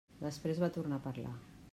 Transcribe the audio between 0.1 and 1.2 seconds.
Després va tornar a